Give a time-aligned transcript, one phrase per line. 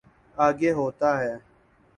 [0.37, 1.33] آگے ہوتا ہے۔